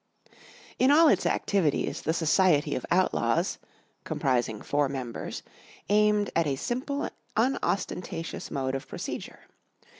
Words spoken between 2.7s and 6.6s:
of Outlaws (comprising four members) aimed at a